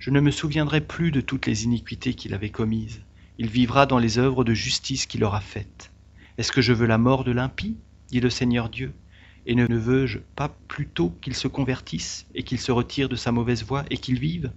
[0.00, 3.02] Je ne me souviendrai plus de toutes les iniquités qu'il avait commises.
[3.38, 5.92] Il vivra dans les œuvres de justice qu'il aura faites.
[6.38, 7.76] Est-ce que je veux la mort de l'impie
[8.08, 8.92] dit le Seigneur Dieu?
[9.46, 13.64] Et ne veux-je pas plutôt qu'il se convertisse et qu'il se retire de sa mauvaise
[13.64, 14.52] voie et qu'il vive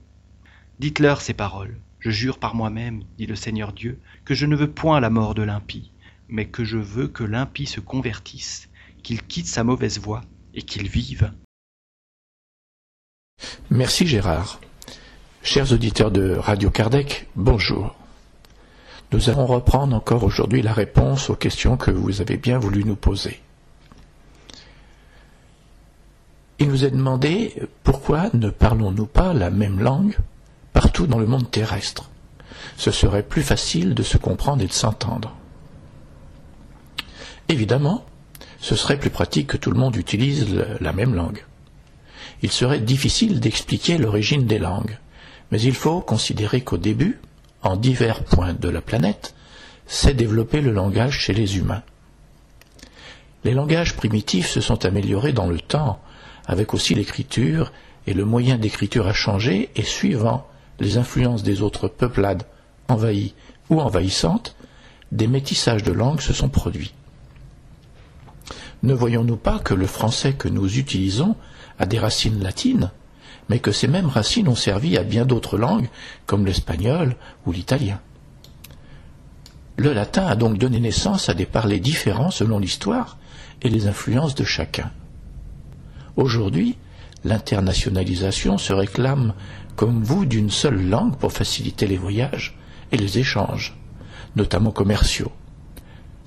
[0.80, 1.78] Dites-leur ces paroles.
[2.00, 5.34] Je jure par moi-même, dit le Seigneur Dieu, que je ne veux point la mort
[5.34, 5.91] de l'impie,
[6.30, 8.69] mais que je veux que l'impie se convertisse,
[9.04, 10.21] qu'il quitte sa mauvaise voie
[10.54, 11.32] et qu'il vive.
[13.69, 14.62] Merci Gérard.
[15.43, 17.95] Chers auditeurs de Radio Kardec, bonjour.
[19.12, 22.95] Nous allons reprendre encore aujourd'hui la réponse aux questions que vous avez bien voulu nous
[22.95, 23.41] poser.
[26.60, 30.17] Il nous est demandé pourquoi ne parlons-nous pas la même langue
[30.74, 32.10] partout dans le monde terrestre?
[32.78, 35.36] Ce serait plus facile de se comprendre et de s'entendre.
[37.50, 38.06] Évidemment,
[38.60, 41.46] ce serait plus pratique que tout le monde utilise la même langue.
[42.41, 44.98] Il serait difficile d'expliquer l'origine des langues,
[45.52, 47.20] mais il faut considérer qu'au début,
[47.62, 49.34] en divers points de la planète,
[49.86, 51.84] s'est développé le langage chez les humains.
[53.43, 56.00] Les langages primitifs se sont améliorés dans le temps,
[56.47, 57.71] avec aussi l'écriture,
[58.07, 60.47] et le moyen d'écriture a changé, et suivant
[60.79, 62.43] les influences des autres peuplades
[62.88, 63.33] envahies
[63.69, 64.55] ou envahissantes,
[65.12, 66.93] des métissages de langues se sont produits.
[68.83, 71.36] Ne voyons-nous pas que le français que nous utilisons
[71.79, 72.91] a des racines latines,
[73.49, 75.89] mais que ces mêmes racines ont servi à bien d'autres langues,
[76.25, 77.99] comme l'espagnol ou l'italien?
[79.77, 83.17] Le latin a donc donné naissance à des parlers différents selon l'histoire
[83.62, 84.91] et les influences de chacun.
[86.17, 86.77] Aujourd'hui,
[87.23, 89.34] l'internationalisation se réclame
[89.75, 92.58] comme vous d'une seule langue pour faciliter les voyages
[92.91, 93.77] et les échanges,
[94.36, 95.32] notamment commerciaux.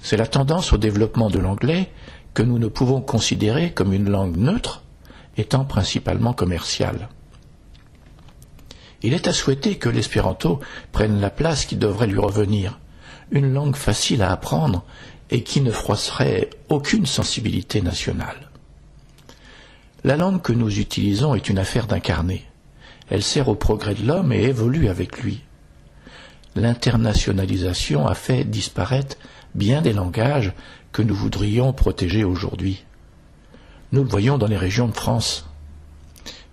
[0.01, 1.91] C'est la tendance au développement de l'anglais
[2.35, 4.85] que nous ne pouvons considérer comme une langue neutre,
[5.37, 7.09] étant principalement commerciale.
[9.03, 10.61] Il est à souhaiter que l'espéranto
[10.93, 12.79] prenne la place qui devrait lui revenir,
[13.33, 14.85] une langue facile à apprendre
[15.31, 18.50] et qui ne froisserait aucune sensibilité nationale.
[20.03, 22.47] La langue que nous utilisons est une affaire d'incarné.
[23.11, 25.43] Elle sert au progrès de l'homme et évolue avec lui.
[26.55, 29.17] L'internationalisation a fait disparaître
[29.55, 30.53] bien des langages
[30.93, 32.85] que nous voudrions protéger aujourd'hui.
[33.93, 35.47] Nous le voyons dans les régions de France.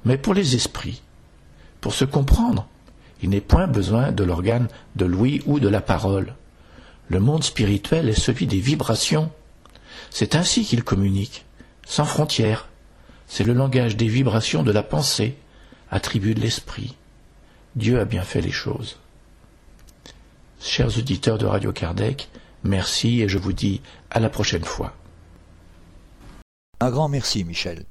[0.04, 1.02] Mais pour les esprits,
[1.80, 2.68] pour se comprendre,
[3.22, 6.36] il n'est point besoin de l'organe de l'ouïe ou de la parole.
[7.08, 9.32] Le monde spirituel est celui des vibrations.
[10.10, 11.46] C'est ainsi qu'il communique,
[11.86, 12.68] sans frontières.
[13.28, 15.38] C'est le langage des vibrations de la pensée,
[15.92, 16.96] attribut de l'esprit.
[17.76, 18.98] Dieu a bien fait les choses.
[20.60, 22.30] Chers auditeurs de Radio Kardec,
[22.64, 24.94] merci et je vous dis à la prochaine fois.
[26.80, 27.86] Un grand merci, Michel.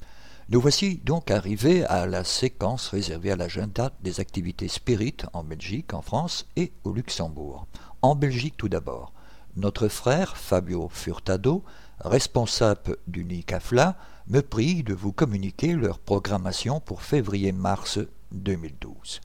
[0.49, 5.93] Nous voici donc arrivés à la séquence réservée à l'agenda des activités spirites en Belgique,
[5.93, 7.67] en France et au Luxembourg.
[8.01, 9.13] En Belgique tout d'abord,
[9.57, 11.65] notre frère Fabio Furtado,
[12.01, 13.97] responsable du NICAFLA,
[14.29, 18.01] me prie de vous communiquer leur programmation pour février-mars
[18.33, 19.21] 2012.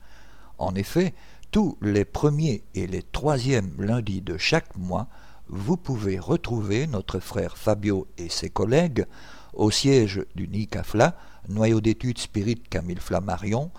[0.59, 1.13] En effet,
[1.49, 5.07] tous les premiers et les troisièmes lundis de chaque mois,
[5.47, 9.05] vous pouvez retrouver notre frère Fabio et ses collègues
[9.53, 11.17] au siège du NICAFLA,
[11.49, 13.71] noyau d'études Spirit Camille Flammarion,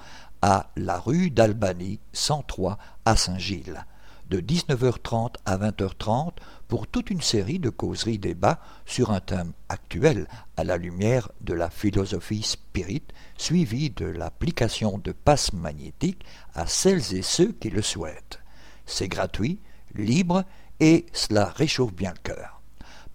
[0.42, 3.86] à la rue d'Albanie 103 à Saint-Gilles,
[4.28, 6.32] de 19h30 à 20h30
[6.72, 11.52] pour toute une série de causeries débats sur un thème actuel à la lumière de
[11.52, 13.02] la philosophie spirit,
[13.36, 18.38] suivi de l'application de passes magnétiques à celles et ceux qui le souhaitent.
[18.86, 19.60] C'est gratuit,
[19.94, 20.44] libre
[20.80, 22.62] et cela réchauffe bien le cœur.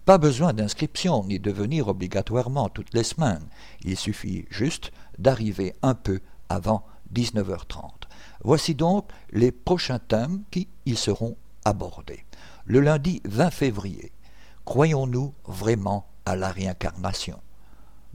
[0.04, 3.48] Pas besoin d'inscription ni de venir obligatoirement toutes les semaines.
[3.82, 7.90] Il suffit juste d'arriver un peu avant 19h30.
[8.44, 12.27] Voici donc les prochains thèmes qui y seront abordés.
[12.70, 14.12] Le lundi 20 février,
[14.66, 17.40] croyons-nous vraiment à la réincarnation?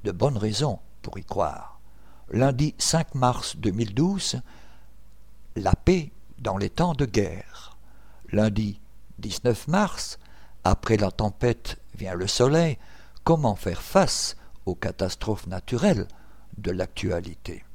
[0.03, 1.79] De bonnes raisons pour y croire.
[2.29, 4.43] Lundi 5 mars 2012,
[5.55, 7.79] la paix dans les temps de guerre.
[8.31, 8.79] Lundi
[9.17, 10.19] 19 mars,
[10.63, 12.77] après la tempête vient le soleil,
[13.23, 14.37] comment faire face
[14.67, 16.07] aux catastrophes naturelles
[16.59, 17.65] de l'actualité?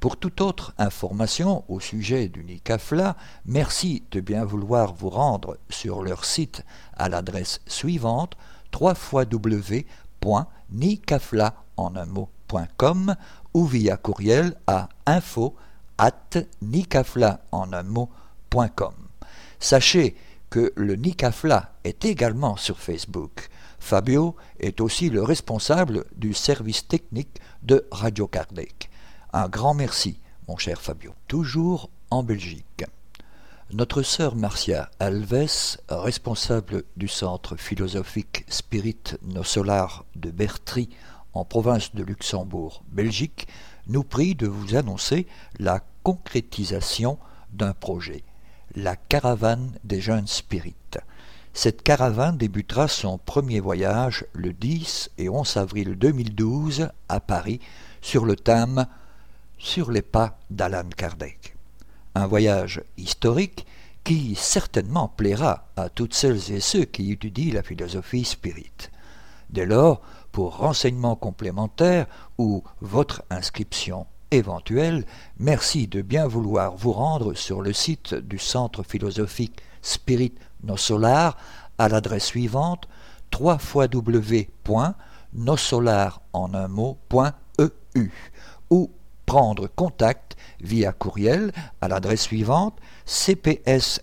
[0.00, 6.02] Pour toute autre information au sujet du NICAFLA, merci de bien vouloir vous rendre sur
[6.02, 6.62] leur site
[6.96, 8.36] à l'adresse suivante
[8.78, 9.94] www.nicafla
[11.76, 12.06] en un
[13.54, 15.54] ou via courriel à info
[15.98, 18.94] at nicafla en un mot.com.
[19.58, 20.16] Sachez
[20.50, 23.48] que le Nicafla est également sur Facebook.
[23.80, 28.88] Fabio est aussi le responsable du service technique de Radio Kardec.
[29.36, 31.12] Un grand merci, mon cher Fabio.
[31.26, 32.84] Toujours en Belgique.
[33.72, 40.88] Notre sœur Marcia Alves, responsable du centre philosophique Spirit No Solar de Bertry
[41.32, 43.48] en province de Luxembourg, Belgique,
[43.88, 45.26] nous prie de vous annoncer
[45.58, 47.18] la concrétisation
[47.52, 48.22] d'un projet
[48.76, 51.00] la caravane des jeunes spirites.
[51.54, 57.58] Cette caravane débutera son premier voyage le 10 et 11 avril 2012 à Paris
[58.00, 58.86] sur le thème
[59.64, 61.56] Sur les pas d'Alan Kardec.
[62.14, 63.66] Un voyage historique
[64.04, 68.90] qui certainement plaira à toutes celles et ceux qui étudient la philosophie spirite.
[69.48, 75.06] Dès lors, pour renseignements complémentaires ou votre inscription éventuelle,
[75.38, 81.38] merci de bien vouloir vous rendre sur le site du Centre philosophique Spirit No Solar
[81.78, 82.86] à l'adresse suivante
[83.32, 88.10] www.nosolar en un mot.eu
[88.68, 88.90] ou
[89.26, 94.00] prendre contact via courriel à l'adresse suivante cps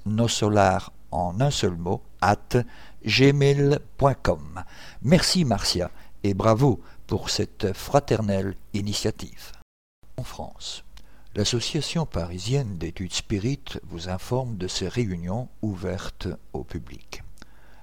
[1.12, 2.64] en un seul mot at
[3.06, 4.64] gmail.com.
[5.02, 5.92] Merci Marcia
[6.24, 9.52] et bravo pour cette fraternelle initiative.
[10.18, 10.84] En France,
[11.36, 17.24] l'Association parisienne d'études spirites vous informe de ses réunions ouvertes au public.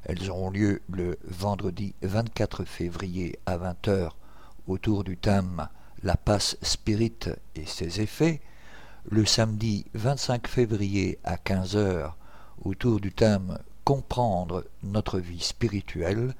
[0.05, 4.11] Elles auront lieu le vendredi 24 février à 20h
[4.67, 5.69] autour du thème
[6.05, 7.19] La passe spirit
[7.57, 8.41] et ses effets,
[9.11, 12.13] le samedi 25 février à 15h
[12.65, 16.35] autour du thème Comprendre notre vie spirituelle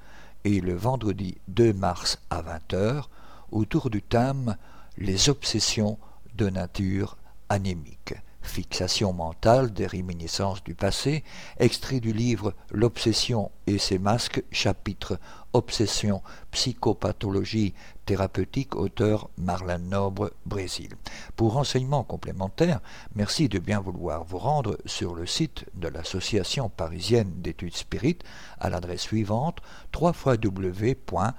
[0.45, 3.05] et le vendredi 2 mars à 20h
[3.51, 4.55] autour du thème
[4.97, 5.97] les obsessions
[6.35, 7.17] de nature
[7.49, 8.13] anémique.
[8.41, 11.23] Fixation mentale des réminiscences du passé,
[11.59, 15.19] extrait du livre L'obsession et ses masques, chapitre
[15.53, 17.73] Obsession, psychopathologie
[18.09, 20.89] thérapeutique, auteur Marlène Nobre, Brésil.
[21.35, 22.81] Pour renseignements complémentaires,
[23.13, 28.23] merci de bien vouloir vous rendre sur le site de l'Association parisienne d'études spirites
[28.59, 29.59] à l'adresse suivante
[29.95, 31.33] www.apes.com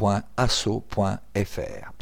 [0.00, 1.92] www.asso.fr.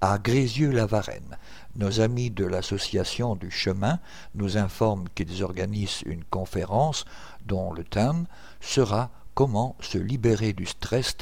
[0.00, 1.38] À Grézieux-la-Varenne,
[1.76, 3.98] nos amis de l'association du chemin
[4.34, 7.04] nous informent qu'ils organisent une conférence
[7.46, 8.26] dont le thème
[8.60, 11.16] sera Comment se libérer du stress,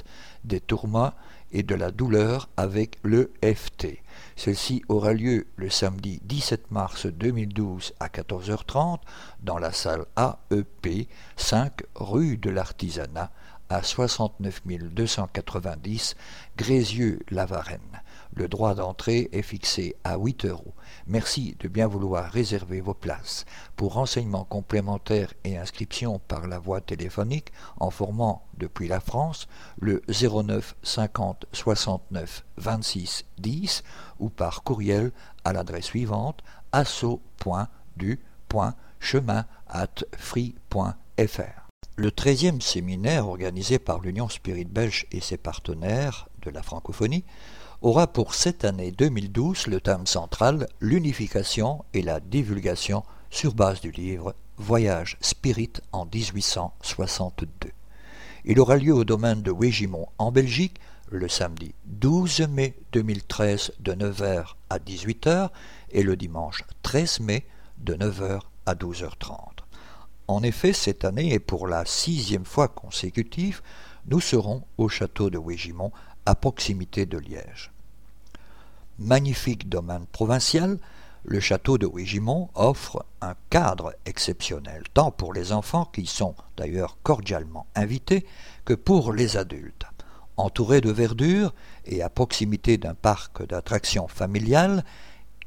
[0.45, 1.13] des tourments
[1.53, 3.99] et de la douleur avec l'EFT.
[4.37, 8.99] Celle-ci aura lieu le samedi 17 mars 2012 à 14h30
[9.43, 13.31] dans la salle AEP 5 rue de l'Artisanat
[13.69, 16.17] à 69 290
[16.57, 18.03] Grézieux-la-Varenne.
[18.35, 20.73] Le droit d'entrée est fixé à 8 euros.
[21.07, 23.45] Merci de bien vouloir réserver vos places.
[23.77, 29.49] Pour renseignements complémentaires et inscriptions par la voie téléphonique en formant depuis la France
[29.81, 33.83] le 09 50 69 26 10
[34.19, 35.13] ou par courriel
[35.45, 36.43] à l'adresse suivante
[36.73, 38.17] asso.du.chemin
[39.69, 41.63] at free.fr.
[41.97, 47.25] Le treizième séminaire organisé par l'Union Spirit Belge et ses partenaires de la francophonie
[47.83, 53.91] aura pour cette année 2012 le thème central l'unification et la divulgation sur base du
[53.91, 57.71] livre Voyage Spirit en 1862.
[58.45, 60.79] Il aura lieu au domaine de Wégimont en Belgique
[61.11, 65.51] le samedi 12 mai 2013 de 9h à 18h
[65.91, 67.45] et le dimanche 13 mai
[67.79, 69.37] de 9h à 12h30.
[70.29, 73.61] En effet, cette année et pour la sixième fois consécutive,
[74.07, 75.93] nous serons au château de Wégimont,
[76.27, 77.73] à proximité de Liège.
[78.99, 80.79] Magnifique domaine provincial,
[81.25, 86.99] le château de Wégimont offre un cadre exceptionnel, tant pour les enfants, qui sont d'ailleurs
[87.03, 88.27] cordialement invités,
[88.65, 89.87] que pour les adultes.
[90.37, 91.55] Entouré de verdure
[91.85, 94.85] et à proximité d'un parc d'attractions familiales,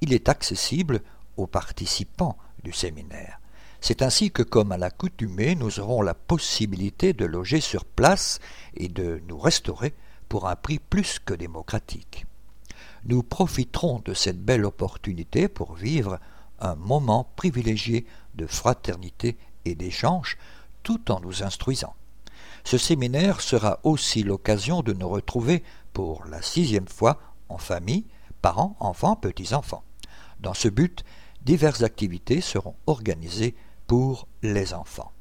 [0.01, 1.01] il est accessible
[1.37, 3.39] aux participants du séminaire.
[3.81, 8.39] C'est ainsi que, comme à l'accoutumée, nous aurons la possibilité de loger sur place
[8.75, 9.93] et de nous restaurer
[10.29, 12.25] pour un prix plus que démocratique.
[13.05, 16.19] Nous profiterons de cette belle opportunité pour vivre
[16.59, 18.05] un moment privilégié
[18.35, 20.37] de fraternité et d'échange
[20.83, 21.95] tout en nous instruisant.
[22.63, 25.63] Ce séminaire sera aussi l'occasion de nous retrouver
[25.93, 27.19] pour la sixième fois
[27.49, 28.05] en famille,
[28.41, 29.83] parents, enfants, petits-enfants.
[30.39, 31.03] Dans ce but,
[31.43, 33.55] diverses activités seront organisées
[33.87, 35.11] pour les enfants.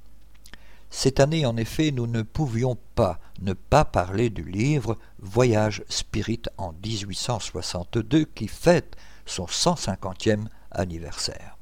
[0.90, 6.42] Cette année, en effet, nous ne pouvions pas ne pas parler du livre Voyage Spirit
[6.56, 11.56] en 1862 qui fête son 150e anniversaire.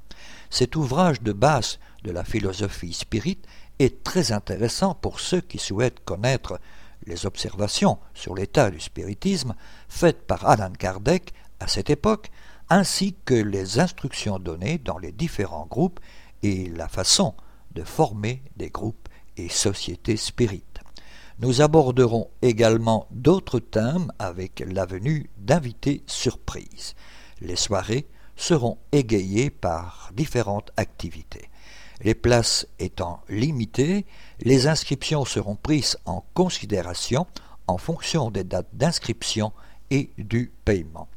[0.51, 3.39] Cet ouvrage de base de la philosophie spirit
[3.79, 6.61] est très intéressant pour ceux qui souhaitent connaître
[7.07, 9.55] les observations sur l'état du spiritisme
[9.89, 12.31] faites par Alan Kardec à cette époque,
[12.68, 16.01] ainsi que les instructions données dans les différents groupes
[16.43, 17.35] et la façon
[17.73, 19.01] de former des groupes
[19.37, 20.80] et sociétés spirites.
[21.39, 26.95] Nous aborderons également d'autres thèmes avec la venue d'invités surprises.
[27.41, 28.07] Les soirées
[28.37, 31.49] seront égayées par différentes activités.
[32.01, 34.07] Les places étant limitées,
[34.41, 37.26] les inscriptions seront prises en considération
[37.66, 39.53] en fonction des dates d'inscription
[39.91, 41.09] et du paiement.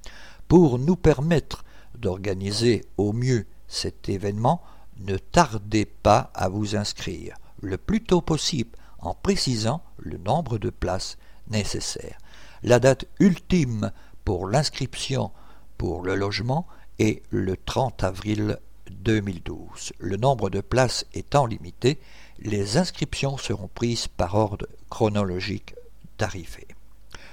[0.48, 1.64] Pour nous permettre
[1.98, 4.62] d'organiser au mieux cet événement,
[4.98, 7.36] ne tardez pas à vous inscrire
[7.66, 11.18] le plus tôt possible en précisant le nombre de places
[11.50, 12.18] nécessaires.
[12.64, 13.92] La date ultime
[14.24, 15.32] pour l'inscription
[15.78, 16.68] pour le logement
[17.00, 18.58] est le 30 avril
[18.90, 19.94] 2012.
[20.00, 22.00] Le nombre de places étant limité,
[22.40, 25.76] les inscriptions seront prises par ordre chronologique
[26.18, 26.68] d'arrivée.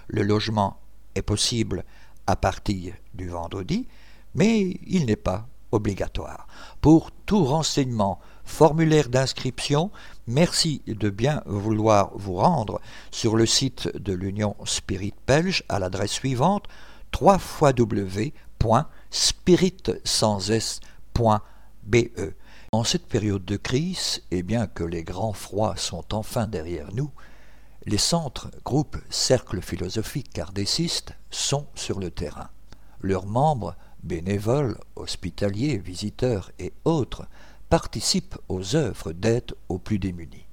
[0.08, 0.78] Le logement
[1.14, 1.84] est possible
[2.26, 3.86] à partir du vendredi,
[4.34, 6.46] mais il n'est pas obligatoire.
[6.80, 9.90] Pour tout renseignement, formulaire d'inscription,
[10.26, 16.12] merci de bien vouloir vous rendre sur le site de l'Union Spirit Belge à l'adresse
[16.12, 16.66] suivante
[17.20, 18.32] www.spirit.be.
[22.74, 27.10] En cette période de crise, et bien que les grands froids sont enfin derrière nous,
[27.84, 32.48] les centres, groupes, cercles philosophiques cardécistes sont sur le terrain.
[33.00, 37.26] Leurs membres bénévoles, hospitaliers, visiteurs et autres,
[37.68, 40.46] participent aux œuvres d'aide aux plus démunis.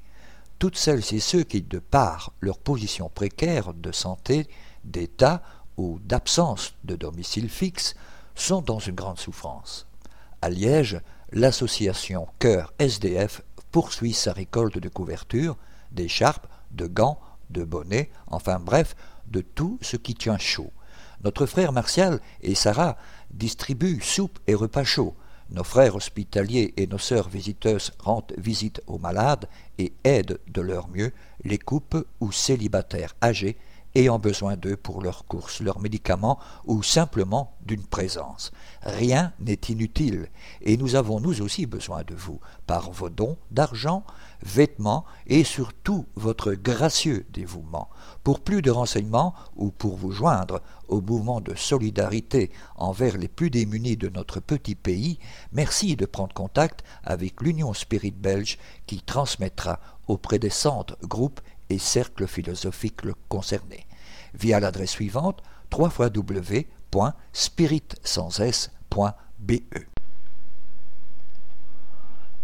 [0.58, 4.48] Toutes celles et ceux qui, de par leur position précaire de santé,
[4.84, 5.42] d'état
[5.78, 7.96] ou d'absence de domicile fixe,
[8.36, 9.88] sont dans une grande souffrance.
[10.42, 13.42] À Liège, l'association Cœur SDF
[13.72, 15.58] poursuit sa récolte de couvertures,
[15.92, 17.20] d'écharpes, de gants,
[17.50, 18.96] de bonnets, enfin bref,
[19.28, 20.72] de tout ce qui tient chaud.
[21.24, 22.98] Notre frère Martial et Sarah
[23.32, 25.16] distribuent soupe et repas chauds.
[25.52, 29.48] Nos frères hospitaliers et nos sœurs visiteuses rendent visite aux malades
[29.80, 31.12] et aident de leur mieux
[31.44, 33.58] les couples ou célibataires âgés
[33.96, 38.52] ayant besoin d'eux pour leurs courses, leurs médicaments ou simplement d'une présence.
[38.82, 40.30] Rien n'est inutile
[40.62, 44.04] et nous avons nous aussi besoin de vous par vos dons d'argent,
[44.42, 47.90] vêtements et surtout votre gracieux dévouement.
[48.24, 53.50] Pour plus de renseignements ou pour vous joindre au mouvement de solidarité envers les plus
[53.50, 55.20] démunis de notre petit pays,
[55.52, 61.78] merci de prendre contact avec l'Union Spirit Belge qui transmettra auprès des centres, groupes et
[61.78, 63.86] cercles philosophiques concernés
[64.34, 65.42] via l'adresse suivante
[65.72, 66.74] www.spirit.be.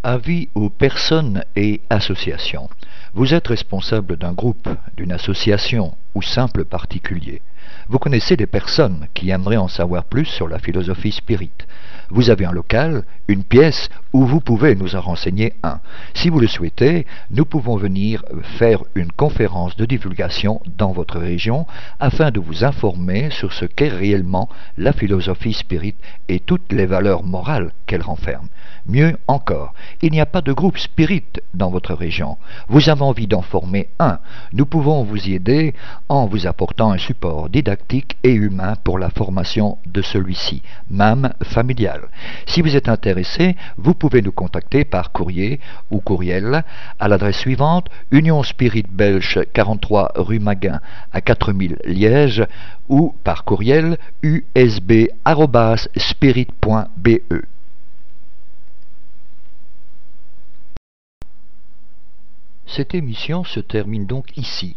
[0.02, 2.70] Avis aux personnes et associations.
[3.14, 7.42] Vous êtes responsable d'un groupe, d'une association ou simple particulier.
[7.88, 11.50] Vous connaissez des personnes qui aimeraient en savoir plus sur la philosophie spirit.
[12.08, 15.80] Vous avez un local, une pièce où vous pouvez nous en renseigner un.
[16.14, 18.24] Si vous le souhaitez, nous pouvons venir
[18.58, 21.66] faire une conférence de divulgation dans votre région
[22.00, 24.48] afin de vous informer sur ce qu'est réellement
[24.78, 25.96] la philosophie spirit
[26.28, 28.48] et toutes les valeurs morales qu'elle renferme.
[28.86, 32.38] Mieux encore, il n'y a pas de groupe spirit dans votre région.
[32.68, 34.20] Vous avez envie d'en former un.
[34.52, 35.74] Nous pouvons vous y aider
[36.08, 42.08] en vous apportant un support didactique et humain pour la formation de celui-ci, même familial.
[42.46, 46.64] Si vous êtes intéressé, vous pouvez nous contacter par courrier ou courriel
[47.00, 50.80] à l'adresse suivante Union Spirit Belge 43 rue Maguin
[51.12, 52.46] à 4000 Liège
[52.88, 55.16] ou par courriel usb.spirit.be.
[62.66, 64.76] Cette émission se termine donc ici.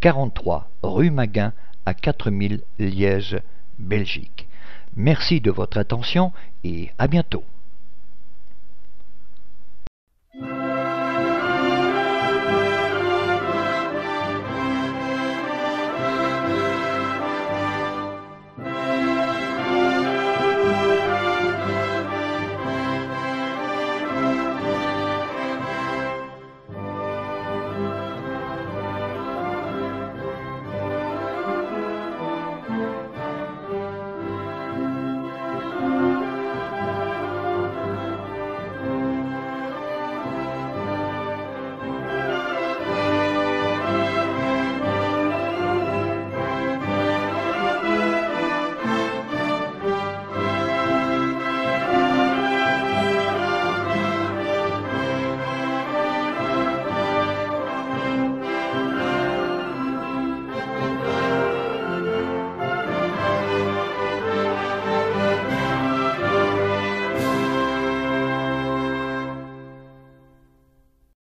[0.00, 1.52] 43 rue Maguin
[1.84, 3.38] à 4000 Liège,
[3.78, 4.46] Belgique.
[4.94, 6.32] Merci de votre attention
[6.62, 7.42] et à bientôt.